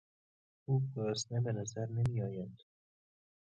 او 0.65 0.81
گرسنه 0.93 1.39
بنظر 1.41 1.85
نمیاید 1.89 2.61